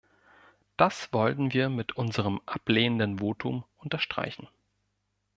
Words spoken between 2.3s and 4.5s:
ablehnenden Votum unterstreichen.